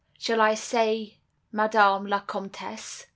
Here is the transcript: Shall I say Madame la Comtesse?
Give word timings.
Shall 0.17 0.41
I 0.41 0.55
say 0.55 1.19
Madame 1.51 2.07
la 2.07 2.21
Comtesse? 2.21 3.05